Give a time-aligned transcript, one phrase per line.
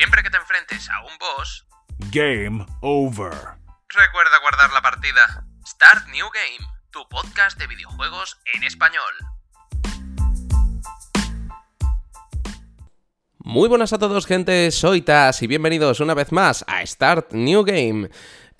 [0.00, 1.66] Siempre que te enfrentes a un boss,
[2.10, 3.34] Game over.
[3.90, 5.44] recuerda guardar la partida.
[5.66, 9.12] Start New Game, tu podcast de videojuegos en español.
[13.40, 14.70] Muy buenas a todos, gente.
[14.70, 18.08] Soy Tas y bienvenidos una vez más a Start New Game.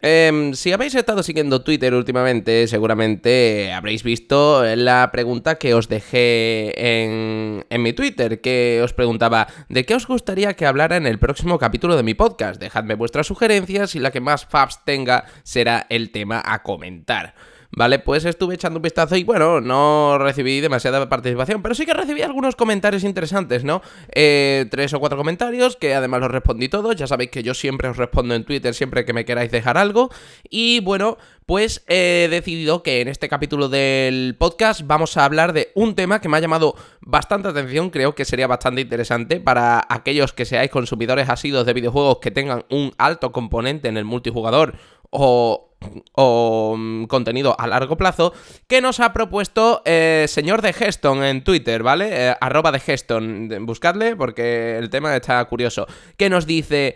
[0.03, 6.73] Em, si habéis estado siguiendo Twitter últimamente, seguramente habréis visto la pregunta que os dejé
[6.77, 11.19] en, en mi Twitter, que os preguntaba de qué os gustaría que hablara en el
[11.19, 12.59] próximo capítulo de mi podcast.
[12.59, 17.35] Dejadme vuestras sugerencias y la que más faps tenga será el tema a comentar.
[17.81, 21.95] Vale, pues estuve echando un vistazo y bueno, no recibí demasiada participación, pero sí que
[21.95, 23.81] recibí algunos comentarios interesantes, ¿no?
[24.15, 27.89] Eh, tres o cuatro comentarios que además los respondí todos, ya sabéis que yo siempre
[27.89, 30.11] os respondo en Twitter siempre que me queráis dejar algo.
[30.51, 31.17] Y bueno,
[31.47, 36.21] pues he decidido que en este capítulo del podcast vamos a hablar de un tema
[36.21, 40.71] que me ha llamado bastante atención, creo que sería bastante interesante para aquellos que seáis
[40.71, 44.75] consumidores asidos de videojuegos que tengan un alto componente en el multijugador
[45.09, 45.70] o
[46.13, 48.33] o mm, contenido a largo plazo
[48.67, 52.09] que nos ha propuesto eh, señor de Geston en Twitter, ¿vale?
[52.13, 55.87] Eh, arroba de Geston, buscadle porque el tema está curioso.
[56.17, 56.95] Que nos dice...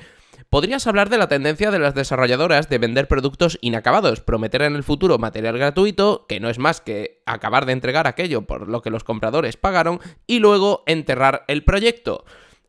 [0.51, 4.85] ¿Podrías hablar de la tendencia de las desarrolladoras de vender productos inacabados, prometer en el
[4.85, 8.91] futuro material gratuito, que no es más que acabar de entregar aquello por lo que
[8.91, 12.25] los compradores pagaron, y luego enterrar el proyecto?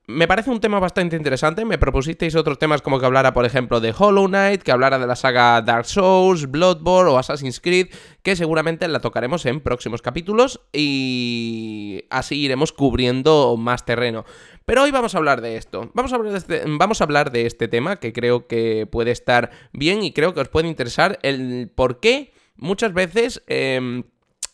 [0.07, 1.65] Me parece un tema bastante interesante.
[1.65, 5.07] Me propusisteis otros temas como que hablara, por ejemplo, de Hollow Knight, que hablara de
[5.07, 7.87] la saga Dark Souls, Bloodborne o Assassin's Creed,
[8.21, 14.25] que seguramente la tocaremos en próximos capítulos y así iremos cubriendo más terreno.
[14.65, 15.89] Pero hoy vamos a hablar de esto.
[15.95, 19.09] Vamos a hablar de este, vamos a hablar de este tema que creo que puede
[19.09, 23.43] estar bien y creo que os puede interesar el por qué muchas veces...
[23.47, 24.03] Em,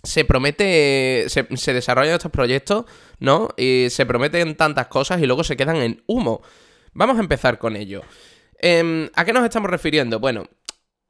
[0.04, 2.86] se promete, se, se, desarrollan estos proyectos,
[3.20, 3.50] ¿no?
[3.58, 6.42] Y se prometen tantas cosas y luego se quedan en humo.
[6.94, 8.02] Vamos a empezar con ello.
[8.62, 10.20] Eh, ¿A qué nos estamos refiriendo?
[10.20, 10.46] Bueno,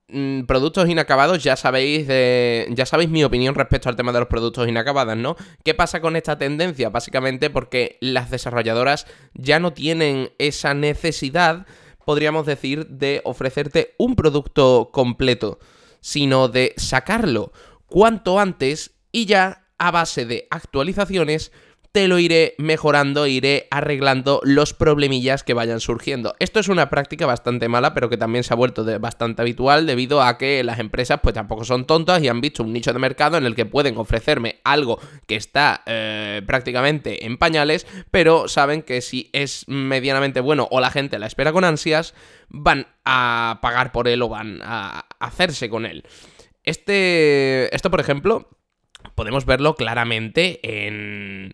[0.08, 4.28] mmm, productos inacabados, ya sabéis, de, ya sabéis mi opinión respecto al tema de los
[4.28, 5.36] productos inacabados, ¿no?
[5.64, 6.90] ¿Qué pasa con esta tendencia?
[6.90, 11.66] Básicamente porque las desarrolladoras ya no tienen esa necesidad,
[12.06, 15.60] podríamos decir, de ofrecerte un producto completo,
[16.00, 17.52] sino de sacarlo
[17.92, 21.52] cuanto antes y ya a base de actualizaciones
[21.92, 26.36] te lo iré mejorando, iré arreglando los problemillas que vayan surgiendo.
[26.40, 30.22] Esto es una práctica bastante mala, pero que también se ha vuelto bastante habitual debido
[30.22, 33.36] a que las empresas pues tampoco son tontas y han visto un nicho de mercado
[33.36, 39.02] en el que pueden ofrecerme algo que está eh, prácticamente en pañales, pero saben que
[39.02, 42.14] si es medianamente bueno o la gente la espera con ansias,
[42.48, 46.06] van a pagar por él o van a hacerse con él.
[46.64, 47.74] Este.
[47.76, 48.50] Esto, por ejemplo,
[49.16, 51.54] podemos verlo claramente en.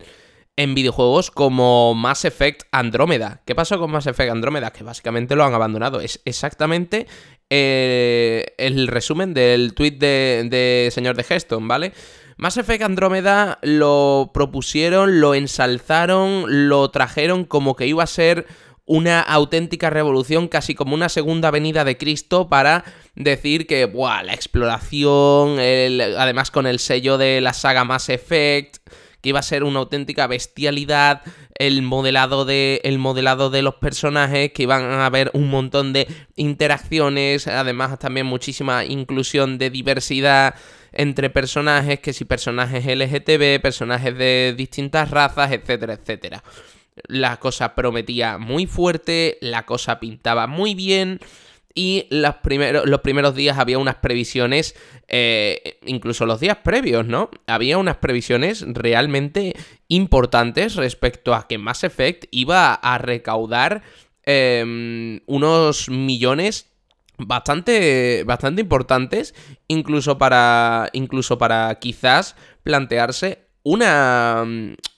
[0.59, 3.43] En videojuegos como Mass Effect Andrómeda.
[3.45, 4.73] ¿Qué pasó con Mass Effect Andrómeda?
[4.73, 6.01] Que básicamente lo han abandonado.
[6.01, 7.05] Es exactamente
[7.51, 11.93] eh, el resumen del tweet de, de señor de Geston, ¿vale?
[12.37, 18.45] Mass Effect Andrómeda lo propusieron, lo ensalzaron, lo trajeron como que iba a ser
[18.87, 24.23] una auténtica revolución, casi como una segunda venida de Cristo para decir que, ¡buah!
[24.23, 28.77] La exploración, el, además con el sello de la saga Mass Effect,
[29.21, 31.21] que iba a ser una auténtica bestialidad,
[31.55, 36.07] el modelado de, el modelado de los personajes, que iban a haber un montón de
[36.37, 40.55] interacciones, además también muchísima inclusión de diversidad
[40.93, 46.41] entre personajes, que si personajes LGTB, personajes de distintas razas, etcétera, etcétera.
[47.07, 51.19] La cosa prometía muy fuerte, la cosa pintaba muy bien
[51.73, 54.75] y los primeros, los primeros días había unas previsiones,
[55.07, 57.29] eh, incluso los días previos, ¿no?
[57.45, 59.53] Había unas previsiones realmente
[59.87, 63.83] importantes respecto a que Mass Effect iba a recaudar
[64.25, 66.71] eh, unos millones
[67.17, 69.35] bastante, bastante importantes,
[69.67, 74.45] incluso para, incluso para quizás plantearse una,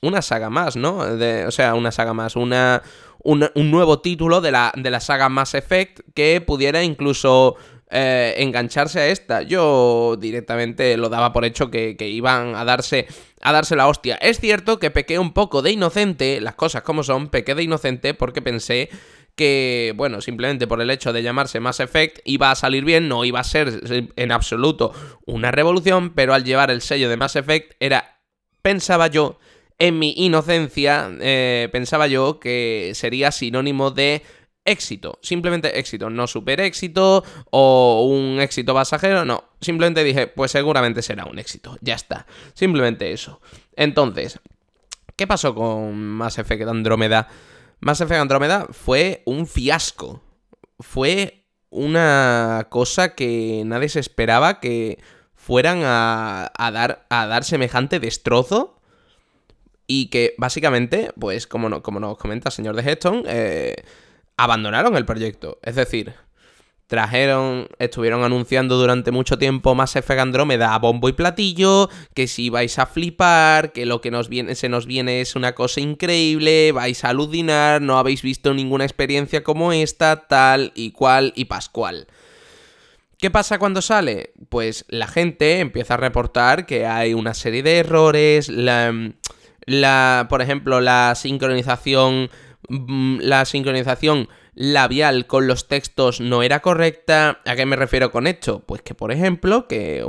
[0.01, 1.05] una saga más, ¿no?
[1.15, 2.81] De, o sea, una saga más, una,
[3.23, 7.57] un nuevo título de la, de la saga Mass Effect que pudiera incluso
[7.89, 9.41] eh, engancharse a esta.
[9.41, 13.07] Yo directamente lo daba por hecho que, que, iban a darse,
[13.41, 14.15] a darse la hostia.
[14.15, 18.13] Es cierto que pequé un poco de inocente, las cosas como son, pequé de inocente
[18.13, 18.89] porque pensé
[19.35, 23.23] que, bueno, simplemente por el hecho de llamarse Mass Effect iba a salir bien, no
[23.23, 24.93] iba a ser en absoluto
[25.25, 28.19] una revolución, pero al llevar el sello de Mass Effect era
[28.61, 29.39] pensaba yo,
[29.79, 34.23] en mi inocencia, eh, pensaba yo que sería sinónimo de
[34.65, 41.01] éxito, simplemente éxito, no super éxito o un éxito pasajero, no, simplemente dije, pues seguramente
[41.01, 43.41] será un éxito, ya está, simplemente eso.
[43.75, 44.39] Entonces,
[45.15, 47.27] ¿qué pasó con Mass Effect Andrómeda?
[47.79, 50.21] Mass Effect Andrómeda fue un fiasco.
[50.79, 54.99] Fue una cosa que nadie se esperaba que
[55.35, 58.78] fueran a, dar, a dar semejante destrozo.
[59.91, 63.75] Y que básicamente, pues como, como nos comenta el señor de Heston, eh,
[64.37, 65.57] abandonaron el proyecto.
[65.63, 66.13] Es decir,
[66.85, 72.51] trajeron, estuvieron anunciando durante mucho tiempo Mass Effect Andrómeda a bombo y platillo, que si
[72.51, 74.11] vais a flipar, que lo que
[74.53, 79.43] se nos viene es una cosa increíble, vais a aludinar, no habéis visto ninguna experiencia
[79.43, 82.05] como esta, tal y cual y pascual.
[83.17, 84.33] ¿Qué pasa cuando sale?
[84.49, 88.93] Pues la gente empieza a reportar que hay una serie de errores, la,
[89.69, 92.29] la por ejemplo, la sincronización,
[92.67, 97.39] mm, la sincronización labial con los textos no era correcta.
[97.45, 98.59] ¿A qué me refiero con esto?
[98.65, 100.03] Pues que, por ejemplo, que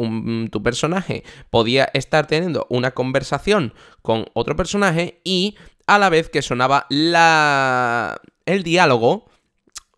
[0.50, 6.42] tu personaje podía estar teniendo una conversación con otro personaje y a la vez que
[6.42, 8.20] sonaba la...
[8.46, 9.30] el diálogo,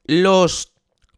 [0.04, 0.71] los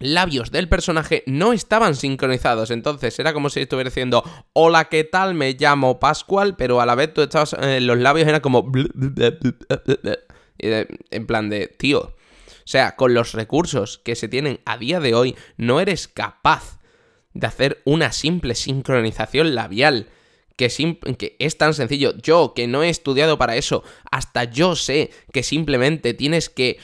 [0.04, 2.70] labios del personaje no estaban sincronizados.
[2.70, 4.22] Entonces era como si estuviera diciendo,
[4.52, 5.34] hola, ¿qué tal?
[5.34, 8.70] Me llamo Pascual, pero a la vez tú estabas, eh, los labios eran como...
[10.56, 12.14] En plan de, tío,
[12.64, 16.78] o sea, con los recursos que se tienen a día de hoy, no eres capaz
[17.34, 20.08] de hacer una simple sincronización labial.
[20.56, 20.66] Que,
[21.40, 22.16] es tan sencillo.
[22.18, 26.78] Yo, que no he estudiado para eso, hasta yo sé que simplemente tienes que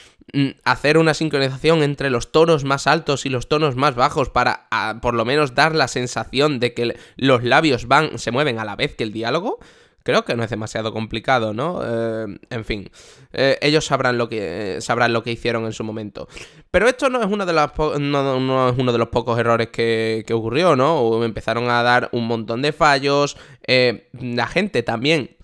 [0.65, 4.69] hacer una sincronización entre los tonos más altos y los tonos más bajos para
[5.03, 8.77] por lo menos dar la sensación de que los labios van, se mueven a la
[8.77, 9.59] vez que el diálogo.
[10.03, 11.82] Creo que no es demasiado complicado, ¿no?
[11.85, 12.91] Eh, en fin,
[13.32, 16.27] eh, ellos sabrán lo, que, sabrán lo que hicieron en su momento.
[16.71, 17.53] Pero esto no es, de
[18.00, 21.23] no, es uno de los pocos errores que, que, ocurrió, ¿no?
[21.23, 23.37] Empezaron a dar un montón de fallos.
[23.67, 25.37] Eh, la gente también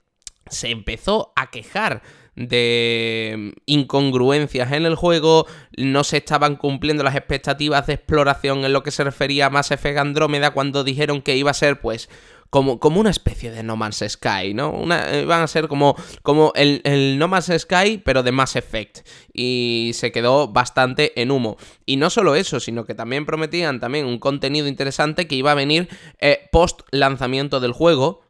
[0.48, 2.02] se empezó a quejar
[2.36, 5.46] de incongruencias en el juego,
[5.76, 9.70] no se estaban cumpliendo las expectativas de exploración en lo que se refería a Mass
[9.70, 12.08] Effect Andrómeda cuando dijeron que iba a ser pues
[12.50, 14.70] como, como una especie de No Man's Sky, ¿no?
[14.70, 18.56] Una, eh, van a ser como, como el, el, No Man's Sky, pero de Mass
[18.56, 19.06] Effect.
[19.32, 21.56] Y se quedó bastante en humo.
[21.84, 25.54] Y no solo eso, sino que también prometían también un contenido interesante que iba a
[25.54, 25.88] venir
[26.20, 28.25] eh, post lanzamiento del juego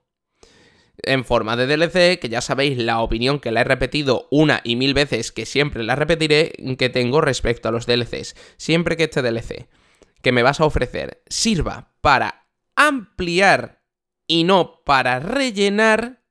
[1.02, 4.76] en forma de DLC, que ya sabéis la opinión que la he repetido una y
[4.76, 8.34] mil veces, que siempre la repetiré, que tengo respecto a los DLCs.
[8.56, 9.68] Siempre que este DLC
[10.26, 13.84] que me vas a ofrecer sirva para ampliar
[14.26, 16.24] y no para rellenar,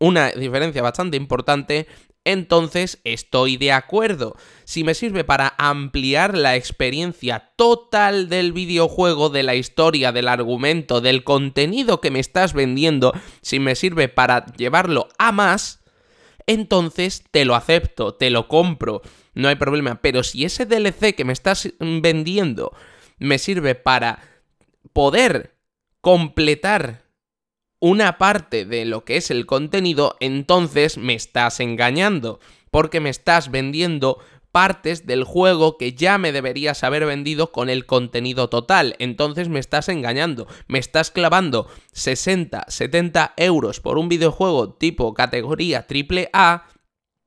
[0.00, 1.86] una diferencia bastante importante,
[2.24, 4.36] entonces estoy de acuerdo.
[4.64, 11.00] Si me sirve para ampliar la experiencia total del videojuego, de la historia, del argumento,
[11.00, 13.12] del contenido que me estás vendiendo,
[13.42, 15.84] si me sirve para llevarlo a más,
[16.46, 19.02] entonces te lo acepto, te lo compro,
[19.34, 20.00] no hay problema.
[20.00, 22.72] Pero si ese DLC que me estás vendiendo
[23.18, 24.20] me sirve para
[24.92, 25.56] poder
[26.00, 27.03] completar
[27.84, 32.40] una parte de lo que es el contenido, entonces me estás engañando,
[32.70, 34.20] porque me estás vendiendo
[34.52, 38.96] partes del juego que ya me deberías haber vendido con el contenido total.
[39.00, 45.84] Entonces me estás engañando, me estás clavando 60, 70 euros por un videojuego tipo categoría
[45.86, 46.64] AAA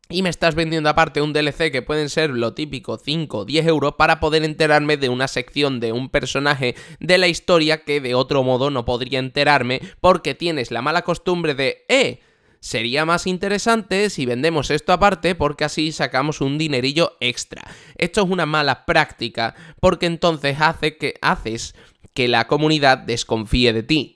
[0.09, 3.67] y me estás vendiendo aparte un DLC que pueden ser lo típico 5 o 10
[3.67, 8.15] euros para poder enterarme de una sección de un personaje de la historia que de
[8.15, 12.21] otro modo no podría enterarme porque tienes la mala costumbre de, eh,
[12.59, 17.63] sería más interesante si vendemos esto aparte porque así sacamos un dinerillo extra.
[17.97, 21.75] Esto es una mala práctica porque entonces hace que haces
[22.13, 24.13] que la comunidad desconfíe de ti.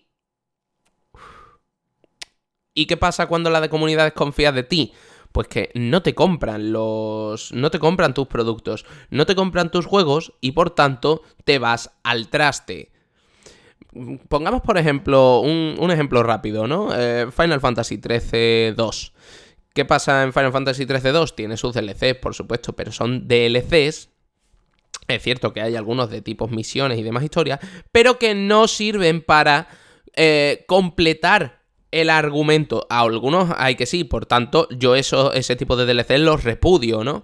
[2.74, 4.94] ¿Y qué pasa cuando la comunidad desconfía de ti?
[5.32, 7.52] Pues que no te compran los.
[7.54, 11.92] no te compran tus productos, no te compran tus juegos y por tanto te vas
[12.04, 12.92] al traste.
[14.30, 16.90] Pongamos, por ejemplo, un, ejemplo rápido, ¿no?
[16.96, 19.14] Eh, Final Fantasy XIII 2.
[19.74, 21.36] ¿Qué pasa en Final Fantasy XIII 2?
[21.36, 24.10] Tiene sus DLCs, por supuesto, pero son DLCs.
[25.08, 27.60] Es cierto que hay algunos de tipos misiones y demás historias,
[27.92, 29.68] pero que no sirven para
[30.14, 31.61] eh, completar
[31.92, 32.88] el argumento.
[32.90, 37.04] A algunos hay que sí, por tanto, yo eso, ese tipo de DLC los repudio,
[37.04, 37.24] ¿no?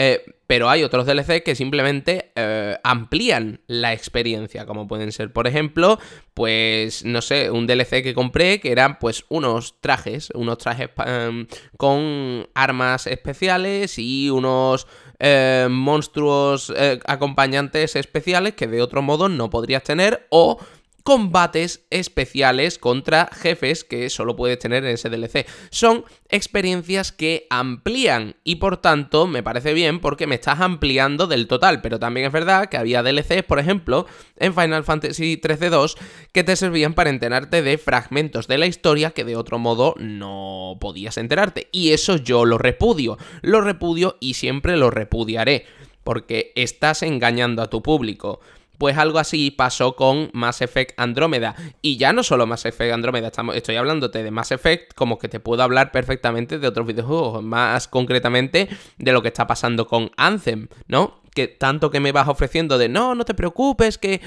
[0.00, 5.48] Eh, pero hay otros DLC que simplemente eh, amplían la experiencia, como pueden ser, por
[5.48, 5.98] ejemplo,
[6.34, 11.48] pues, no sé, un DLC que compré que eran pues unos trajes, unos trajes em,
[11.76, 14.86] con armas especiales y unos
[15.18, 16.72] eh, monstruos
[17.04, 20.58] acompañantes especiales que de otro modo no podrías tener o
[21.02, 25.46] combates especiales contra jefes que solo puedes tener en ese DLC.
[25.70, 31.46] Son experiencias que amplían y por tanto me parece bien porque me estás ampliando del
[31.46, 35.96] total, pero también es verdad que había DLCs, por ejemplo, en Final Fantasy 13-2
[36.32, 40.76] que te servían para enterarte de fragmentos de la historia que de otro modo no
[40.80, 41.68] podías enterarte.
[41.72, 45.66] Y eso yo lo repudio, lo repudio y siempre lo repudiaré,
[46.04, 48.40] porque estás engañando a tu público.
[48.78, 51.54] Pues algo así pasó con Mass Effect Andrómeda.
[51.82, 55.40] Y ya no solo Mass Effect Andrómeda, estoy hablándote de Mass Effect como que te
[55.40, 60.68] puedo hablar perfectamente de otros videojuegos, más concretamente de lo que está pasando con Anthem,
[60.86, 61.20] ¿no?
[61.34, 64.20] Que tanto que me vas ofreciendo de no, no te preocupes, que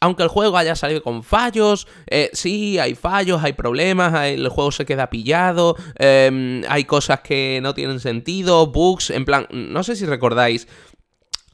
[0.00, 4.70] aunque el juego haya salido con fallos, eh, sí, hay fallos, hay problemas, el juego
[4.70, 9.96] se queda pillado, em, hay cosas que no tienen sentido, bugs, en plan, no sé
[9.96, 10.68] si recordáis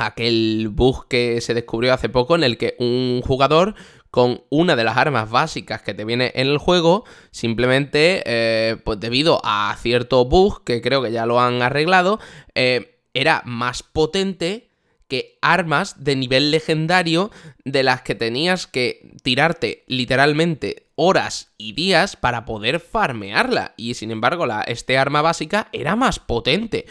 [0.01, 3.75] aquel bug que se descubrió hace poco en el que un jugador
[4.11, 8.99] con una de las armas básicas que te viene en el juego, simplemente, eh, pues
[8.99, 12.19] debido a cierto bug, que creo que ya lo han arreglado,
[12.55, 14.69] eh, era más potente
[15.07, 17.31] que armas de nivel legendario
[17.65, 23.75] de las que tenías que tirarte literalmente horas y días para poder farmearla.
[23.77, 26.87] Y sin embargo, la, este arma básica era más potente.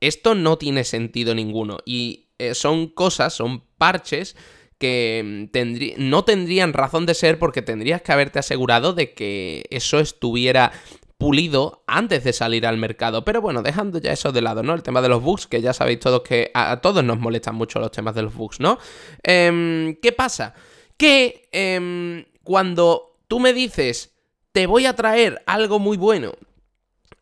[0.00, 1.78] Esto no tiene sentido ninguno.
[1.86, 4.36] Y eh, son cosas, son parches
[4.78, 10.00] que mm, no tendrían razón de ser porque tendrías que haberte asegurado de que eso
[10.00, 10.72] estuviera
[11.18, 13.24] pulido antes de salir al mercado.
[13.24, 14.74] Pero bueno, dejando ya eso de lado, ¿no?
[14.74, 17.78] El tema de los bugs, que ya sabéis todos que a, todos nos molestan mucho
[17.78, 18.78] los temas de los bugs, ¿no?
[19.22, 20.54] Em, ¿Qué pasa?
[20.96, 24.14] Que em, cuando tú me dices,
[24.52, 26.32] te voy a traer algo muy bueno,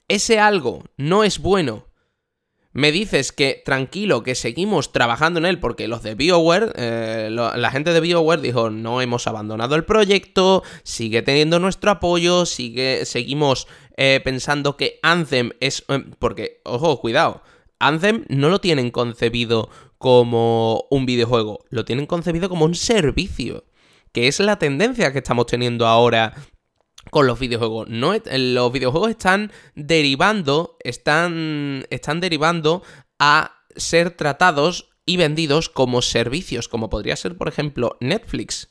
[0.09, 1.87] ese algo no es bueno
[2.75, 7.71] me dices que tranquilo, que seguimos trabajando en él porque los de BioWare, eh, la
[7.71, 13.69] gente de BioWare dijo no hemos abandonado el proyecto, sigue teniendo nuestro apoyo, sigue, seguimos
[13.97, 15.85] eh, pensando que Anthem es...
[15.89, 17.43] Eh, porque, ojo, cuidado,
[17.79, 23.65] Anthem no lo tienen concebido como un videojuego, lo tienen concebido como un servicio
[24.15, 26.35] que es la tendencia que estamos teniendo ahora
[27.11, 27.89] con los videojuegos.
[27.89, 32.83] No, los videojuegos están derivando, están, están derivando
[33.19, 38.71] a ser tratados y vendidos como servicios, como podría ser, por ejemplo, Netflix.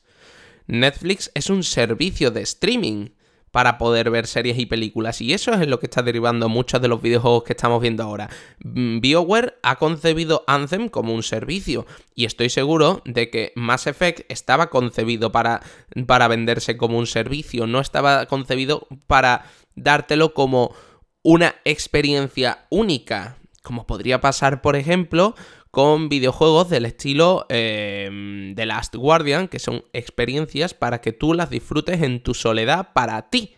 [0.66, 3.10] Netflix es un servicio de streaming
[3.54, 5.20] para poder ver series y películas.
[5.20, 8.28] Y eso es lo que está derivando muchos de los videojuegos que estamos viendo ahora.
[8.64, 11.86] Mm, BioWare ha concebido Anthem como un servicio.
[12.16, 15.62] Y estoy seguro de que Mass Effect estaba concebido para,
[16.04, 17.68] para venderse como un servicio.
[17.68, 19.44] No estaba concebido para
[19.76, 20.74] dártelo como
[21.22, 23.36] una experiencia única.
[23.62, 25.36] Como podría pasar, por ejemplo,
[25.74, 31.50] con videojuegos del estilo eh, The Last Guardian, que son experiencias para que tú las
[31.50, 33.56] disfrutes en tu soledad para ti.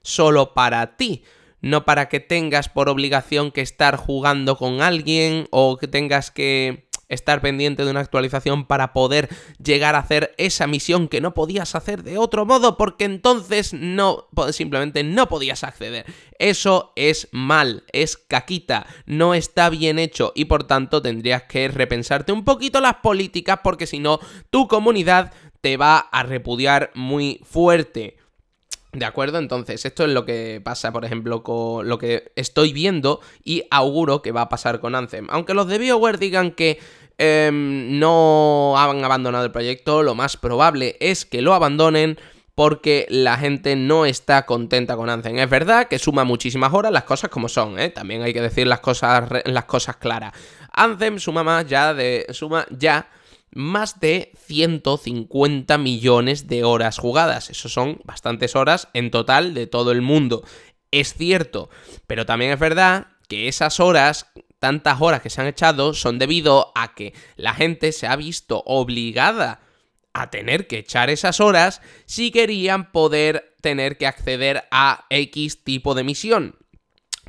[0.00, 1.22] Solo para ti.
[1.60, 6.88] No para que tengas por obligación que estar jugando con alguien o que tengas que
[7.10, 9.28] estar pendiente de una actualización para poder
[9.62, 14.28] llegar a hacer esa misión que no podías hacer de otro modo porque entonces no
[14.52, 16.06] simplemente no podías acceder.
[16.38, 22.32] Eso es mal, es caquita, no está bien hecho y por tanto tendrías que repensarte
[22.32, 28.16] un poquito las políticas porque si no tu comunidad te va a repudiar muy fuerte.
[28.92, 29.38] ¿De acuerdo?
[29.38, 34.20] Entonces, esto es lo que pasa, por ejemplo, con lo que estoy viendo y auguro
[34.20, 35.28] que va a pasar con Anthem.
[35.30, 36.78] Aunque los de BioWare digan que
[37.22, 42.18] Em, no han abandonado el proyecto, lo más probable es que lo abandonen
[42.54, 45.38] porque la gente no está contenta con Anthem.
[45.38, 47.90] Es verdad que suma muchísimas horas las cosas como son, ¿eh?
[47.90, 50.32] también hay que decir las cosas, las cosas claras.
[50.72, 53.06] Anthem suma más ya de suma ya
[53.52, 57.50] más de 150 millones de horas jugadas.
[57.50, 60.42] Eso son bastantes horas en total de todo el mundo.
[60.90, 61.70] Es cierto,
[62.06, 64.26] pero también es verdad que esas horas
[64.60, 68.62] tantas horas que se han echado son debido a que la gente se ha visto
[68.66, 69.60] obligada
[70.12, 75.94] a tener que echar esas horas si querían poder tener que acceder a X tipo
[75.94, 76.56] de misión.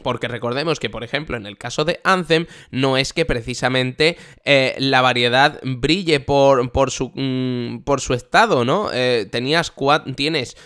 [0.03, 4.75] Porque recordemos que, por ejemplo, en el caso de Anthem, no es que precisamente eh,
[4.79, 8.89] la variedad brille por, por, su, mm, por su estado, ¿no?
[8.93, 9.73] Eh, tenías
[10.15, 10.57] tienes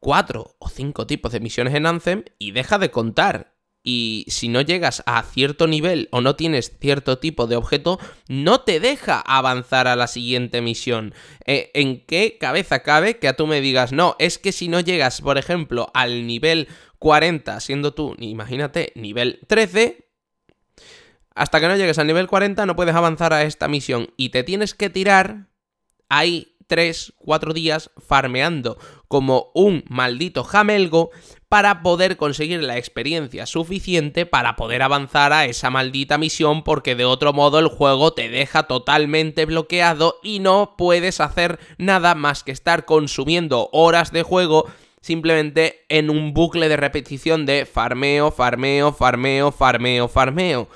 [0.00, 3.52] cuatro o cinco tipos de misiones en Anthem y deja de contar
[3.84, 7.98] y si no llegas a cierto nivel o no tienes cierto tipo de objeto,
[8.28, 11.14] no te deja avanzar a la siguiente misión.
[11.46, 14.80] Eh, ¿En qué cabeza cabe que a tú me digas, no, es que si no
[14.80, 16.68] llegas, por ejemplo, al nivel
[17.02, 20.08] 40, siendo tú, imagínate, nivel 13,
[21.34, 24.44] hasta que no llegues al nivel 40 no puedes avanzar a esta misión y te
[24.44, 25.48] tienes que tirar,
[26.08, 28.78] hay 3, 4 días farmeando
[29.08, 31.10] como un maldito jamelgo
[31.48, 37.04] para poder conseguir la experiencia suficiente para poder avanzar a esa maldita misión porque de
[37.04, 42.52] otro modo el juego te deja totalmente bloqueado y no puedes hacer nada más que
[42.52, 44.66] estar consumiendo horas de juego
[45.02, 50.68] simplemente en un bucle de repetición de farmeo, farmeo, farmeo, farmeo, farmeo.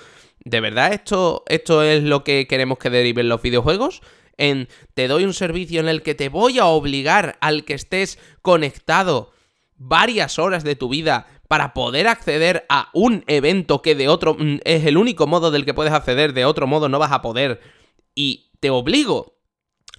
[0.45, 4.02] ¿De verdad esto, esto es lo que queremos que deriven los videojuegos?
[4.37, 8.18] En te doy un servicio en el que te voy a obligar al que estés
[8.42, 9.33] conectado
[9.76, 14.59] varias horas de tu vida para poder acceder a un evento que de otro mm,
[14.64, 17.61] es el único modo del que puedes acceder, de otro modo no vas a poder.
[18.14, 19.37] Y te obligo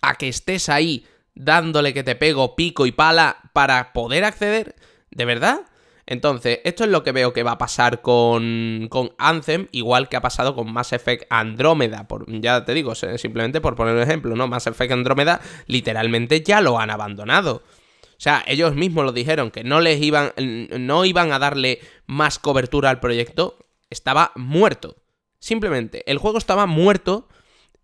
[0.01, 1.05] a que estés ahí
[1.37, 4.75] dándole que te pego pico y pala para poder acceder,
[5.11, 5.61] ¿de verdad?
[6.05, 10.15] Entonces, esto es lo que veo que va a pasar con, con Anthem, igual que
[10.15, 12.07] ha pasado con Mass Effect Andrómeda.
[12.27, 14.47] Ya te digo, simplemente por poner un ejemplo, ¿no?
[14.47, 17.61] Mass Effect Andrómeda literalmente ya lo han abandonado.
[18.03, 22.39] O sea, ellos mismos lo dijeron, que no les iban, no iban a darle más
[22.39, 23.57] cobertura al proyecto.
[23.89, 24.95] Estaba muerto.
[25.39, 27.27] Simplemente, el juego estaba muerto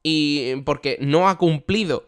[0.01, 2.07] y porque no ha cumplido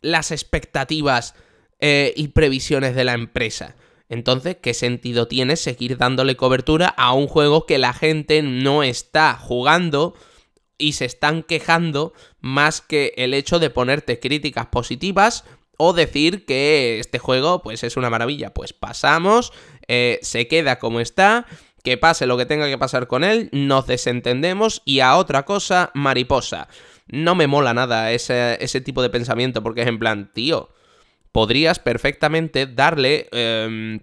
[0.00, 1.34] las expectativas
[1.80, 3.76] eh, y previsiones de la empresa.
[4.08, 9.34] Entonces, ¿qué sentido tiene seguir dándole cobertura a un juego que la gente no está
[9.34, 10.14] jugando
[10.78, 15.44] y se están quejando más que el hecho de ponerte críticas positivas
[15.76, 18.54] o decir que este juego pues es una maravilla?
[18.54, 19.52] Pues pasamos,
[19.88, 21.46] eh, se queda como está,
[21.82, 25.90] que pase lo que tenga que pasar con él, nos desentendemos y a otra cosa,
[25.94, 26.68] mariposa
[27.06, 30.70] no me mola nada ese, ese tipo de pensamiento, porque es en plan, tío,
[31.32, 33.28] podrías perfectamente darle...
[33.32, 34.00] Em,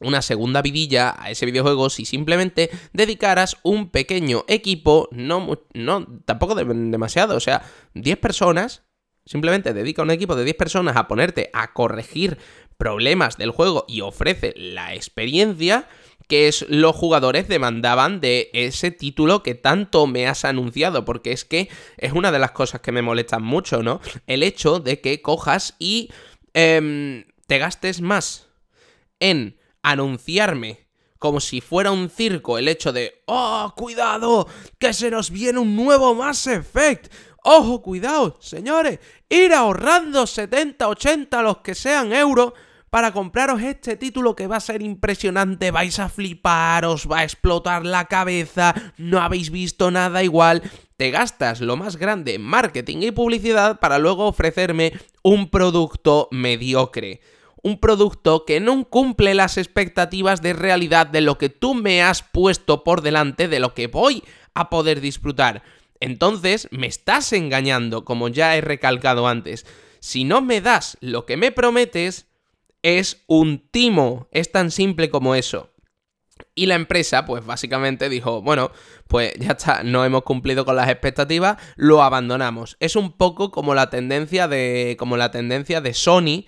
[0.00, 6.54] una segunda vidilla a ese videojuego si simplemente dedicaras un pequeño equipo, no, no tampoco
[6.54, 7.62] demasiado, o sea,
[7.94, 8.82] 10 personas,
[9.24, 12.38] simplemente dedica un equipo de 10 personas a ponerte a corregir
[12.76, 15.88] problemas del juego y ofrece la experiencia
[16.28, 21.44] que es los jugadores demandaban de ese título que tanto me has anunciado, porque es
[21.44, 24.00] que es una de las cosas que me molestan mucho, ¿no?
[24.26, 26.10] El hecho de que cojas y
[26.54, 28.48] em, te gastes más
[29.20, 30.84] en anunciarme
[31.18, 34.46] como si fuera un circo el hecho de, oh, cuidado,
[34.78, 37.10] que se nos viene un nuevo Mass Effect.
[37.42, 38.98] Ojo, cuidado, señores,
[39.30, 42.52] ir ahorrando 70, 80, los que sean euros
[42.94, 47.24] para compraros este título que va a ser impresionante, vais a flipar, os va a
[47.24, 50.62] explotar la cabeza, no habéis visto nada igual.
[50.96, 54.92] Te gastas lo más grande en marketing y publicidad para luego ofrecerme
[55.24, 57.20] un producto mediocre
[57.64, 62.22] un producto que no cumple las expectativas de realidad de lo que tú me has
[62.22, 64.22] puesto por delante, de lo que voy
[64.54, 65.64] a poder disfrutar.
[65.98, 69.66] Entonces me estás engañando, como ya he recalcado antes.
[69.98, 72.28] Si no me das lo que me prometes,
[72.84, 74.28] es un timo.
[74.30, 75.72] Es tan simple como eso.
[76.54, 78.70] Y la empresa, pues básicamente dijo, bueno,
[79.08, 82.76] pues ya está, no hemos cumplido con las expectativas, lo abandonamos.
[82.78, 84.96] Es un poco como la tendencia de.
[84.98, 86.44] como la tendencia de Sony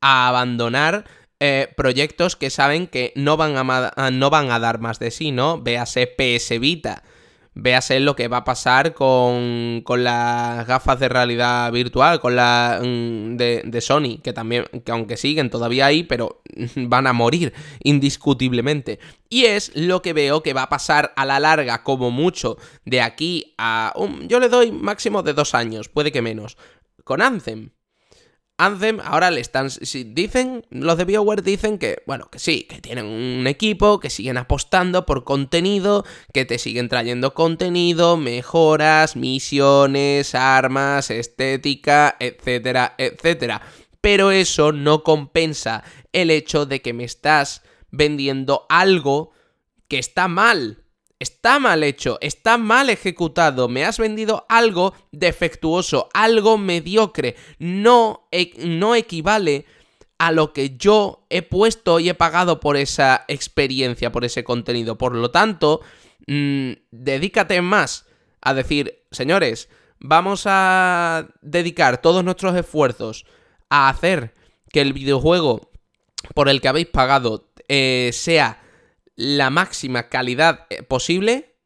[0.00, 1.04] a abandonar
[1.38, 5.32] eh, proyectos que saben que no van a, no van a dar más de sí,
[5.32, 5.62] ¿no?
[5.62, 7.02] Véase PS Vita
[7.56, 12.80] véase lo que va a pasar con, con las gafas de realidad virtual, con la
[12.82, 16.42] mm, de, de, Sony, que también, que aunque siguen todavía ahí, pero
[16.76, 18.98] van a morir indiscutiblemente.
[19.30, 23.00] Y es lo que veo que va a pasar a la larga, como mucho, de
[23.00, 23.94] aquí a...
[24.28, 26.58] yo le doy máximo de dos años, puede que menos,
[27.04, 27.70] con Anthem.
[28.58, 29.68] Anthem ahora le están...
[30.06, 34.38] Dicen, los de BioWare dicen que, bueno, que sí, que tienen un equipo, que siguen
[34.38, 43.60] apostando por contenido, que te siguen trayendo contenido, mejoras, misiones, armas, estética, etcétera, etcétera.
[44.00, 49.32] Pero eso no compensa el hecho de que me estás vendiendo algo
[49.88, 50.85] que está mal
[51.18, 58.52] está mal hecho, está mal ejecutado, me has vendido algo defectuoso, algo mediocre, no, e,
[58.58, 59.64] no equivale
[60.18, 64.96] a lo que yo he puesto y he pagado por esa experiencia, por ese contenido.
[64.96, 65.80] Por lo tanto,
[66.26, 68.06] mm, dedícate más
[68.40, 73.26] a decir, señores, vamos a dedicar todos nuestros esfuerzos
[73.68, 74.34] a hacer
[74.70, 75.70] que el videojuego
[76.34, 78.62] por el que habéis pagado eh, sea
[79.16, 81.56] la máxima calidad eh, posible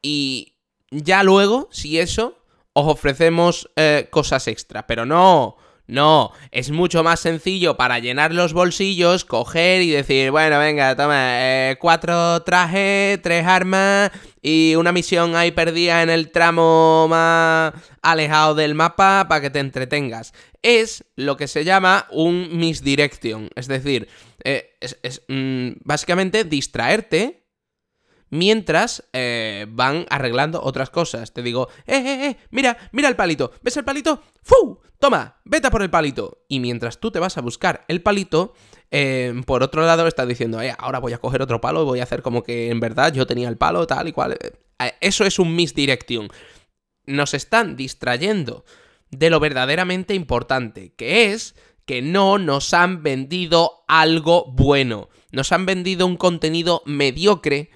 [0.00, 0.56] y
[0.90, 2.38] ya luego, si eso,
[2.72, 4.86] os ofrecemos eh, cosas extra.
[4.86, 5.56] Pero no,
[5.88, 11.16] No, es mucho más sencillo para llenar los bolsillos, coger y decir, bueno, venga, toma,
[11.40, 14.10] eh, cuatro trajes, tres armas
[14.42, 17.72] y una misión ahí perdida en el tramo más
[18.02, 20.34] alejado del mapa para que te entretengas.
[20.60, 24.08] Es lo que se llama un misdirection, es decir,
[24.44, 27.47] eh, es, mm, básicamente distraerte
[28.30, 31.32] mientras eh, van arreglando otras cosas.
[31.32, 34.22] Te digo, eh, eh, eh, mira, mira el palito, ¿ves el palito?
[34.42, 34.80] ¡Fu!
[34.98, 36.44] Toma, vete por el palito.
[36.48, 38.54] Y mientras tú te vas a buscar el palito,
[38.90, 42.00] eh, por otro lado estás diciendo, eh, ahora voy a coger otro palo y voy
[42.00, 44.36] a hacer como que en verdad yo tenía el palo, tal y cual.
[45.00, 46.28] Eso es un misdirection.
[47.06, 48.64] Nos están distrayendo
[49.10, 51.54] de lo verdaderamente importante, que es
[51.86, 55.08] que no nos han vendido algo bueno.
[55.30, 57.70] Nos han vendido un contenido mediocre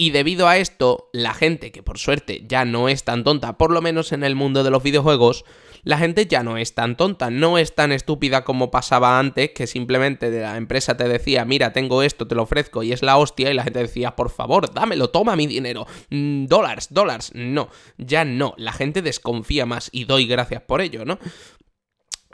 [0.00, 3.70] y debido a esto, la gente, que por suerte ya no es tan tonta, por
[3.70, 5.44] lo menos en el mundo de los videojuegos,
[5.82, 9.66] la gente ya no es tan tonta, no es tan estúpida como pasaba antes, que
[9.66, 13.18] simplemente de la empresa te decía, mira, tengo esto, te lo ofrezco y es la
[13.18, 17.32] hostia, y la gente decía, por favor, dámelo, toma mi dinero, mm, dólares, dólares.
[17.34, 21.18] No, ya no, la gente desconfía más y doy gracias por ello, ¿no?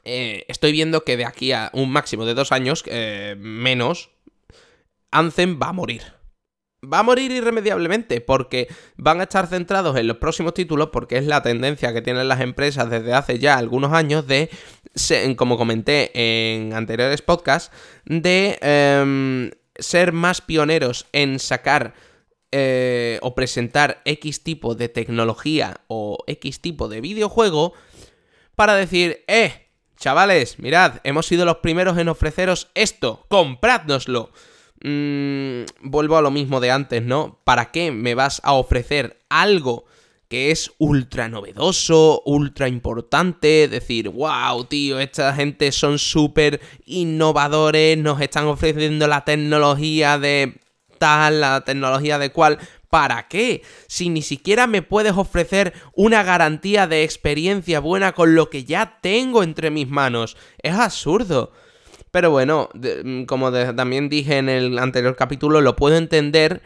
[0.05, 4.11] Eh, estoy viendo que de aquí a un máximo de dos años, eh, menos,
[5.11, 6.16] Anthem va a morir
[6.93, 11.27] va a morir irremediablemente porque van a estar centrados en los próximos títulos porque es
[11.27, 14.51] la tendencia que tienen las empresas desde hace ya algunos años de,
[15.37, 17.71] como comenté en anteriores podcasts,
[18.05, 21.95] de em, ser más pioneros en sacar
[22.53, 27.75] eh, o presentar X tipo de tecnología o X tipo de videojuego
[28.55, 29.69] para decir, eh,
[29.99, 34.31] chavales, mirad, hemos sido los primeros en ofreceros esto, comprádnoslo.
[34.83, 37.41] Mm, vuelvo a lo mismo de antes, ¿no?
[37.45, 39.85] ¿Para qué me vas a ofrecer algo
[40.29, 43.69] que es ultra novedoso, ultra importante?
[43.69, 50.61] Decir, wow, tío, esta gente son súper innovadores, nos están ofreciendo la tecnología de
[50.99, 52.59] tal, la tecnología de cual.
[52.91, 53.63] ¿Para qué?
[53.89, 58.99] Si ni siquiera me puedes ofrecer una garantía de experiencia buena con lo que ya
[59.03, 60.37] tengo entre mis manos.
[60.63, 61.53] Es absurdo.
[62.17, 66.63] Pero bueno, mm, como también dije en el anterior capítulo, lo puedo entender,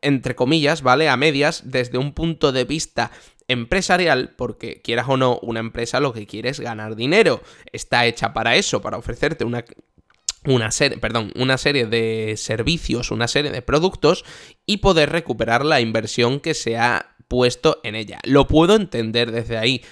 [0.00, 1.10] entre comillas, ¿vale?
[1.10, 3.10] A medias, desde un punto de vista
[3.46, 7.42] empresarial, porque quieras o no, una empresa lo que quiere es ganar dinero.
[7.70, 9.66] Está hecha para eso, para ofrecerte una,
[10.46, 14.24] una serie, perdón, una serie de servicios, una serie de productos
[14.64, 18.20] y poder recuperar la inversión que se ha puesto en ella.
[18.22, 19.82] Lo puedo entender desde ahí.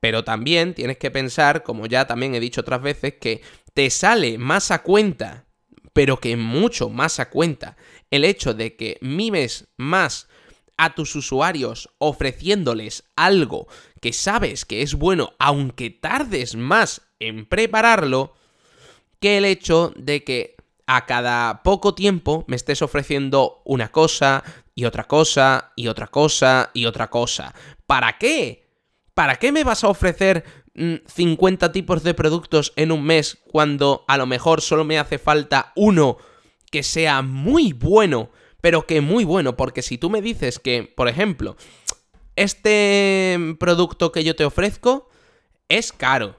[0.00, 3.42] Pero también tienes que pensar, como ya también he dicho otras veces, que
[3.74, 5.46] te sale más a cuenta,
[5.92, 7.76] pero que mucho más a cuenta,
[8.10, 10.28] el hecho de que mimes más
[10.76, 13.66] a tus usuarios ofreciéndoles algo
[14.00, 18.34] que sabes que es bueno, aunque tardes más en prepararlo,
[19.20, 20.56] que el hecho de que
[20.86, 26.70] a cada poco tiempo me estés ofreciendo una cosa y otra cosa y otra cosa
[26.72, 27.54] y otra cosa.
[27.86, 28.67] ¿Para qué?
[29.18, 30.44] ¿Para qué me vas a ofrecer
[30.76, 35.72] 50 tipos de productos en un mes cuando a lo mejor solo me hace falta
[35.74, 36.18] uno
[36.70, 41.08] que sea muy bueno, pero que muy bueno, porque si tú me dices que, por
[41.08, 41.56] ejemplo,
[42.36, 45.08] este producto que yo te ofrezco
[45.68, 46.38] es caro,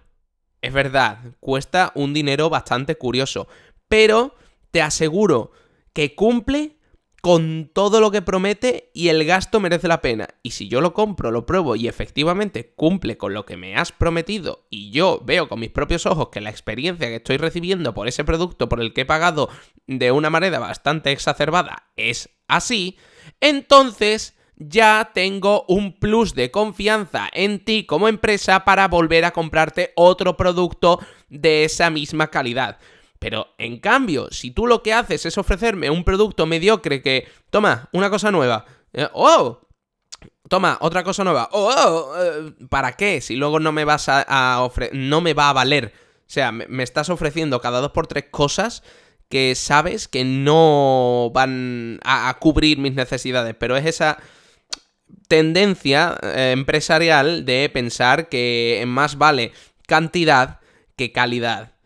[0.62, 3.50] es verdad, cuesta un dinero bastante curioso,
[3.90, 4.36] pero
[4.72, 5.52] te aseguro
[5.92, 6.78] que cumple
[7.22, 10.28] con todo lo que promete y el gasto merece la pena.
[10.44, 13.92] Y si yo lo compro, lo pruebo y efectivamente cumple con lo que me has
[13.92, 18.08] prometido y yo veo con mis propios ojos que la experiencia que estoy recibiendo por
[18.08, 19.50] ese producto por el que he pagado
[19.88, 22.98] de una manera bastante exacerbada es así,
[23.42, 29.94] entonces ya tengo un plus de confianza en ti como empresa para volver a comprarte
[29.96, 32.78] otro producto de esa misma calidad.
[33.20, 37.90] Pero en cambio, si tú lo que haces es ofrecerme un producto mediocre que, toma,
[37.92, 39.60] una cosa nueva, eh, ¡oh!
[40.48, 41.70] Toma, otra cosa nueva, ¡oh!
[41.70, 43.22] oh eh, ¿Para qué?
[43.22, 45.94] Si luego no me vas a, ofrecer, no me va a valer.
[46.22, 48.84] O sea, me, estás ofreciendo cada dos por tres cosas
[49.30, 54.18] que sabes que no van a, cubrir mis necesidades, pero es esa
[55.28, 59.52] tendencia eh, empresarial de pensar que más vale
[59.88, 60.60] cantidad
[60.96, 61.79] que calidad.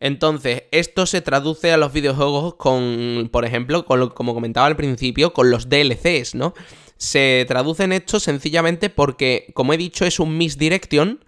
[0.00, 5.32] Entonces, esto se traduce a los videojuegos con, por ejemplo, con como comentaba al principio,
[5.32, 6.54] con los DLCs, ¿no?
[6.96, 11.24] Se traduce en esto sencillamente porque, como he dicho, es un misdirection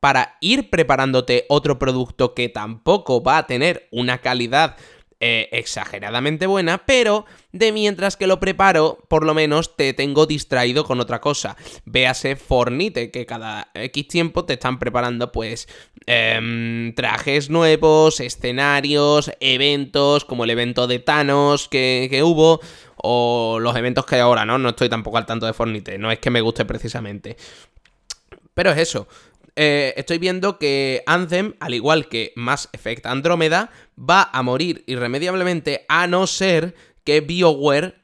[0.00, 4.76] para ir preparándote otro producto que tampoco va a tener una calidad
[5.26, 10.84] eh, exageradamente buena, pero de mientras que lo preparo, por lo menos te tengo distraído
[10.84, 11.56] con otra cosa.
[11.86, 15.66] Véase Fornite, que cada X tiempo te están preparando pues
[16.04, 22.60] em, trajes nuevos, escenarios, eventos, como el evento de Thanos que, que hubo,
[22.96, 24.58] o los eventos que hay ahora, ¿no?
[24.58, 27.38] No estoy tampoco al tanto de Fornite, no es que me guste precisamente.
[28.52, 29.08] Pero es eso,
[29.56, 35.84] eh, estoy viendo que Anthem, al igual que Mass Effect Andrómeda, va a morir irremediablemente
[35.88, 37.94] a no ser que BioWare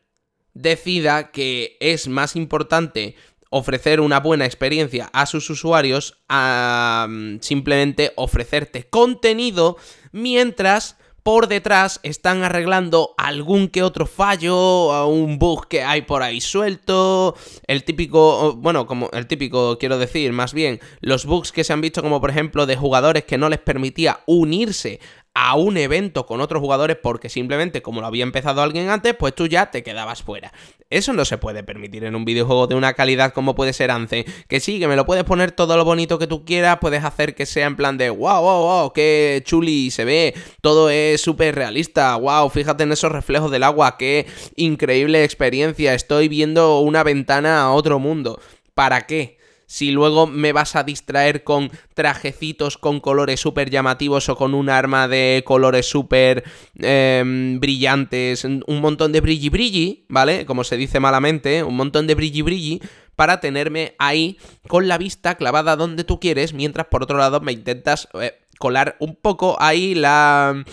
[0.54, 3.16] decida que es más importante
[3.50, 9.76] ofrecer una buena experiencia a sus usuarios a mm, simplemente ofrecerte contenido
[10.12, 10.96] mientras
[11.30, 17.36] por detrás están arreglando algún que otro fallo, un bug que hay por ahí suelto,
[17.68, 21.82] el típico, bueno, como el típico quiero decir, más bien, los bugs que se han
[21.82, 24.98] visto como por ejemplo de jugadores que no les permitía unirse
[25.34, 29.34] a un evento con otros jugadores porque simplemente como lo había empezado alguien antes, pues
[29.34, 30.52] tú ya te quedabas fuera.
[30.90, 34.24] Eso no se puede permitir en un videojuego de una calidad como puede ser Ance.
[34.48, 37.34] Que sí, que me lo puedes poner todo lo bonito que tú quieras, puedes hacer
[37.34, 41.54] que sea en plan de wow, wow, wow, qué chuli se ve, todo es súper
[41.54, 47.62] realista, wow, fíjate en esos reflejos del agua, qué increíble experiencia, estoy viendo una ventana
[47.62, 48.40] a otro mundo.
[48.74, 49.39] ¿Para qué?
[49.70, 54.68] Si luego me vas a distraer con trajecitos con colores súper llamativos o con un
[54.68, 56.42] arma de colores súper
[56.80, 60.44] em, brillantes, un montón de brilli brilli, ¿vale?
[60.44, 62.83] Como se dice malamente, un montón de brilli brilli
[63.14, 67.52] para tenerme ahí con la vista clavada donde tú quieres, mientras por otro lado me
[67.52, 70.64] intentas eh, colar un poco ahí la...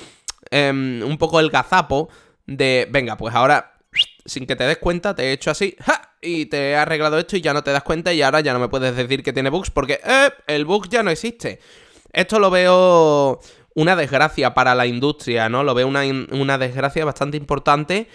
[0.50, 2.10] Em, un poco el gazapo
[2.48, 3.78] de, venga, pues ahora
[4.26, 6.07] sin que te des cuenta, te he hecho así, ¡ja!
[6.28, 8.60] Y te he arreglado esto y ya no te das cuenta y ahora ya no
[8.60, 10.30] me puedes decir que tiene bugs porque ¡eh!
[10.48, 11.60] el bug ya no existe.
[12.12, 13.40] Esto lo veo
[13.76, 15.64] una desgracia para la industria, ¿no?
[15.64, 18.08] Lo veo una, una desgracia bastante importante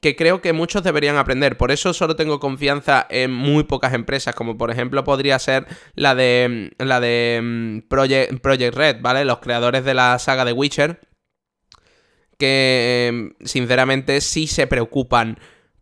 [0.00, 1.56] que creo que muchos deberían aprender.
[1.56, 6.14] Por eso solo tengo confianza en muy pocas empresas, como por ejemplo podría ser la
[6.14, 9.24] de la de mm, Project, Project Red, ¿vale?
[9.24, 11.00] Los creadores de la saga de Witcher
[12.40, 15.38] que em, sinceramente sí se preocupan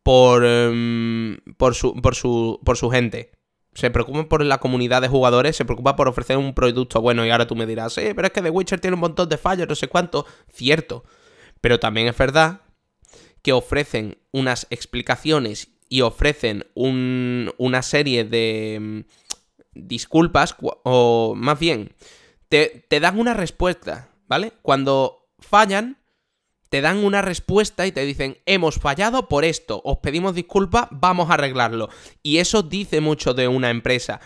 [0.09, 3.31] por, em, por, su, por, su, por su gente.
[3.75, 7.27] Se preocupan por la comunidad de jugadores, se preocupa por ofrecer un producto bueno.
[7.27, 9.37] Y ahora tú me dirás, eh, pero es que The Witcher tiene un montón de
[9.37, 10.25] fallos, no sé cuánto.
[10.51, 11.05] Cierto.
[11.61, 12.63] Pero también es verdad
[13.43, 19.05] que ofrecen unas explicaciones y ofrecen una serie de em,
[19.75, 21.93] disculpas, o más bien,
[22.49, 24.55] te, te dan una respuesta, ¿vale?
[24.63, 25.99] Cuando fallan,
[26.69, 31.31] te dan una respuesta y te dicen, hemos fallado por esto, os pedimos disculpas, vamos
[31.31, 31.89] a arreglarlo.
[32.23, 34.21] Y eso dice mucho de una empresa.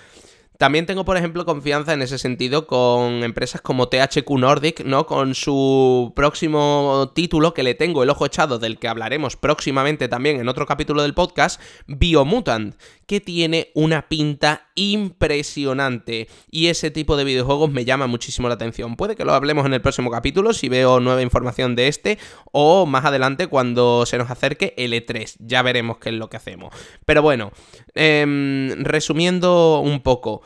[0.62, 5.06] También tengo, por ejemplo, confianza en ese sentido con empresas como THQ Nordic, ¿no?
[5.06, 10.38] Con su próximo título que le tengo el ojo echado, del que hablaremos próximamente también
[10.38, 12.76] en otro capítulo del podcast, Biomutant,
[13.06, 16.28] que tiene una pinta impresionante.
[16.50, 18.96] Y ese tipo de videojuegos me llama muchísimo la atención.
[18.96, 22.18] Puede que lo hablemos en el próximo capítulo si veo nueva información de este,
[22.52, 25.36] o más adelante cuando se nos acerque el E3.
[25.40, 26.74] Ya veremos qué es lo que hacemos.
[27.04, 27.52] Pero bueno,
[27.94, 30.42] em, resumiendo un poco.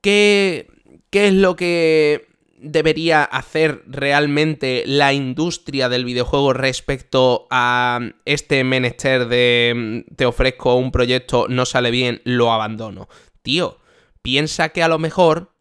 [0.00, 0.68] ¿Qué,
[1.12, 2.26] es lo que
[2.64, 10.90] debería hacer realmente la industria del videojuego respecto a este menester de te ofrezco un
[10.90, 13.08] proyecto, no sale bien, lo abandono?
[13.42, 13.78] Tío,
[14.22, 15.52] piensa que a lo mejor,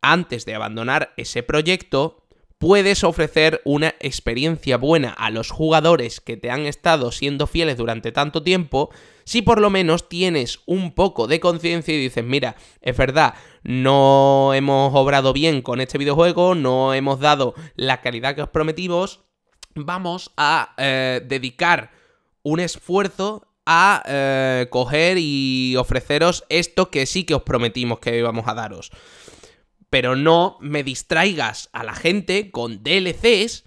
[0.00, 2.24] antes de abandonar ese proyecto,
[2.58, 8.10] puedes ofrecer una experiencia buena a los jugadores que te han estado siendo fieles durante
[8.10, 8.90] tanto tiempo,
[9.24, 13.34] si por lo menos tienes un poco de conciencia y dices, mira, es verdad,
[13.68, 19.20] no hemos obrado bien con este videojuego, no hemos dado la calidad que os prometimos,
[19.74, 21.90] vamos a eh, dedicar
[22.42, 28.48] un esfuerzo a eh, coger y ofreceros esto que sí que os prometimos que íbamos
[28.48, 28.90] a daros.
[29.90, 33.64] Pero no me distraigas a la gente con DLCs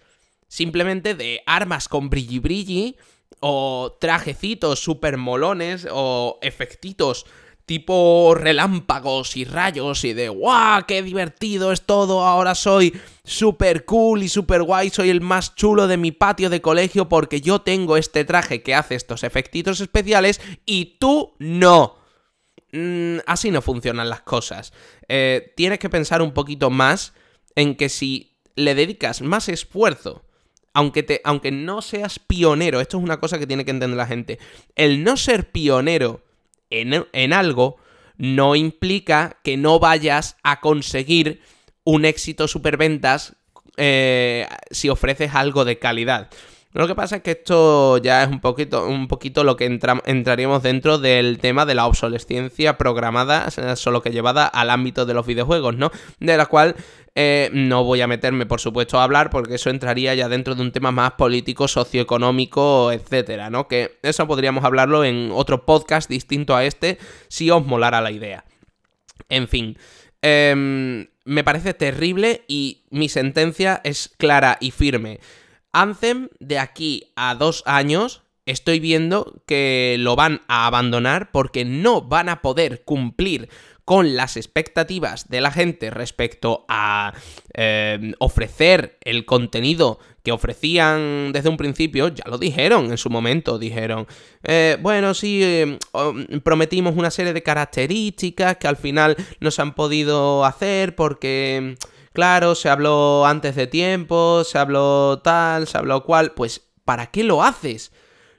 [0.48, 2.98] simplemente de armas con brilli brilli
[3.40, 7.28] o trajecitos super molones o efectitos
[7.72, 10.84] tipo relámpagos y rayos y de ¡guau!
[10.86, 12.28] ¡Qué divertido es todo!
[12.28, 16.60] Ahora soy super cool y super guay, soy el más chulo de mi patio de
[16.62, 21.96] colegio porque yo tengo este traje que hace estos efectitos especiales y tú no.
[22.74, 24.74] Mm, así no funcionan las cosas.
[25.08, 27.14] Eh, tienes que pensar un poquito más
[27.56, 30.26] en que si le dedicas más esfuerzo,
[30.74, 34.08] aunque, te, aunque no seas pionero, esto es una cosa que tiene que entender la
[34.08, 34.40] gente,
[34.76, 36.22] el no ser pionero
[36.72, 37.78] en, en algo
[38.18, 41.42] no implica que no vayas a conseguir
[41.84, 43.36] un éxito superventas
[43.78, 46.30] eh, si ofreces algo de calidad.
[46.74, 50.64] Lo que pasa es que esto ya es un poquito, un poquito lo que entraríamos
[50.64, 55.76] dentro del tema de la obsolescencia programada, solo que llevada al ámbito de los videojuegos,
[55.76, 55.92] ¿no?
[56.20, 56.76] De la cual
[57.14, 60.62] eh, no voy a meterme, por supuesto, a hablar, porque eso entraría ya dentro de
[60.62, 63.68] un tema más político, socioeconómico, etcétera, ¿no?
[63.68, 68.46] Que eso podríamos hablarlo en otro podcast distinto a este, si os molara la idea.
[69.28, 69.78] En fin.
[70.22, 75.20] Em, me parece terrible y mi sentencia es clara y firme.
[75.74, 82.02] Anthem, de aquí a dos años, estoy viendo que lo van a abandonar porque no
[82.02, 83.50] van a poder cumplir
[83.86, 87.14] con las expectativas de la gente respecto a
[87.54, 93.58] eh, ofrecer el contenido que ofrecían desde un principio, ya lo dijeron en su momento,
[93.58, 94.06] dijeron,
[94.44, 95.80] eh, bueno, sí, eh,
[96.44, 101.76] prometimos una serie de características que al final no se han podido hacer porque
[102.14, 107.24] claro, se habló antes de tiempo, se habló tal, se habló cual, pues ¿para qué
[107.24, 107.92] lo haces?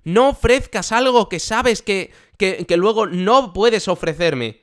[0.04, 4.62] No ofrezcas algo que sabes que, que, luego no puedes ofrecerme.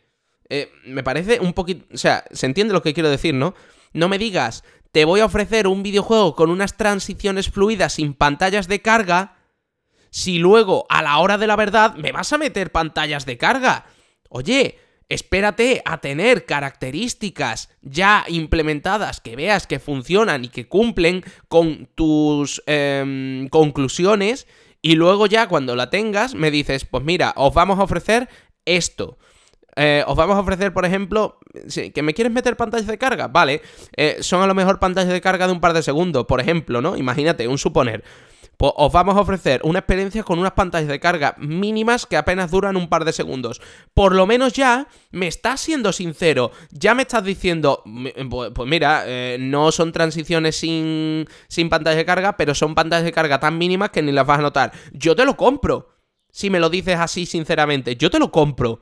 [0.49, 1.85] Eh, me parece un poquito...
[1.93, 3.53] O sea, se entiende lo que quiero decir, ¿no?
[3.93, 8.67] No me digas, te voy a ofrecer un videojuego con unas transiciones fluidas sin pantallas
[8.67, 9.37] de carga,
[10.09, 13.85] si luego, a la hora de la verdad, me vas a meter pantallas de carga.
[14.29, 21.89] Oye, Espérate a tener características ya implementadas que veas que funcionan y que cumplen con
[21.95, 24.47] tus em, conclusiones
[24.81, 28.29] y luego ya cuando la tengas me dices, pues mira, os vamos a ofrecer
[28.65, 29.17] esto.
[29.75, 31.39] Eh, os vamos a ofrecer, por ejemplo,
[31.93, 33.61] que me quieres meter pantallas de carga, vale,
[33.95, 36.81] eh, son a lo mejor pantallas de carga de un par de segundos, por ejemplo,
[36.81, 36.97] ¿no?
[36.97, 38.03] Imagínate, un suponer.
[38.59, 42.51] Pues os vamos a ofrecer una experiencia con unas pantallas de carga mínimas que apenas
[42.51, 43.61] duran un par de segundos.
[43.93, 46.51] Por lo menos ya me estás siendo sincero.
[46.69, 47.81] Ya me estás diciendo,
[48.29, 53.05] pues, pues mira, eh, no son transiciones sin, sin pantallas de carga, pero son pantallas
[53.05, 54.73] de carga tan mínimas que ni las vas a notar.
[54.91, 55.95] Yo te lo compro.
[56.29, 58.81] Si me lo dices así sinceramente, yo te lo compro.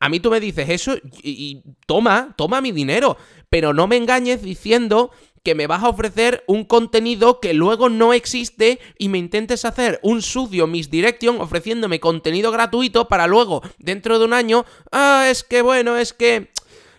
[0.00, 3.16] A mí tú me dices eso y, toma, toma mi dinero.
[3.48, 5.12] Pero no me engañes diciendo
[5.44, 10.00] que me vas a ofrecer un contenido que luego no existe y me intentes hacer
[10.02, 15.62] un sucio misdirection ofreciéndome contenido gratuito para luego, dentro de un año, ah, es que
[15.62, 16.48] bueno, es que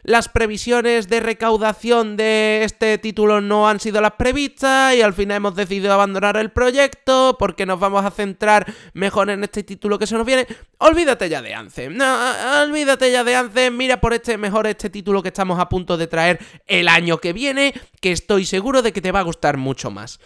[0.05, 5.37] las previsiones de recaudación de este título no han sido las previstas y al final
[5.37, 10.05] hemos decidido abandonar el proyecto porque nos vamos a centrar mejor en este título que
[10.05, 10.45] se nos viene.
[10.77, 11.97] Olvídate ya de Anthem.
[11.97, 12.17] No,
[12.61, 13.75] olvídate ya de Anthem.
[13.75, 17.33] Mira por este mejor este título que estamos a punto de traer el año que
[17.33, 20.19] viene, que estoy seguro de que te va a gustar mucho más.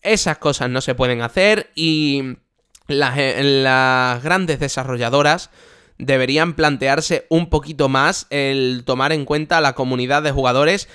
[0.00, 2.38] Esas cosas no se pueden hacer y
[2.86, 5.50] las, eh, las grandes desarrolladoras
[5.98, 10.88] deberían plantearse un poquito más el tomar en cuenta la comunidad de jugadores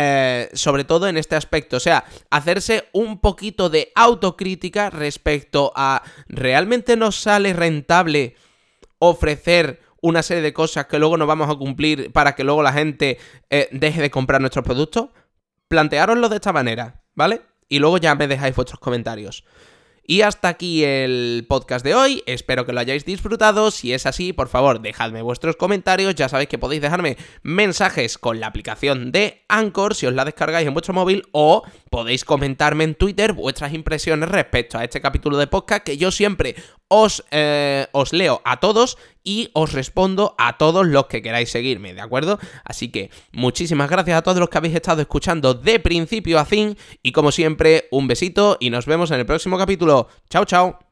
[0.00, 6.04] eh, sobre todo en este aspecto, o sea, hacerse un poquito de autocrítica respecto a
[6.28, 8.36] ¿realmente nos sale rentable
[9.00, 12.72] ofrecer una serie de cosas que luego no vamos a cumplir para que luego la
[12.72, 13.18] gente
[13.50, 15.08] eh, deje de comprar nuestros productos?
[15.66, 17.42] Planteároslo de esta manera, ¿vale?
[17.68, 19.44] Y luego ya me dejáis vuestros comentarios.
[20.10, 24.32] Y hasta aquí el podcast de hoy, espero que lo hayáis disfrutado, si es así,
[24.32, 29.44] por favor, dejadme vuestros comentarios, ya sabéis que podéis dejarme mensajes con la aplicación de
[29.48, 34.30] Anchor si os la descargáis en vuestro móvil o podéis comentarme en Twitter vuestras impresiones
[34.30, 36.54] respecto a este capítulo de podcast que yo siempre
[36.88, 38.96] os, eh, os leo a todos
[39.28, 42.38] y os respondo a todos los que queráis seguirme, ¿de acuerdo?
[42.64, 46.78] Así que muchísimas gracias a todos los que habéis estado escuchando de principio a fin
[47.02, 50.08] y como siempre un besito y nos vemos en el próximo capítulo.
[50.30, 50.87] Chao, chao.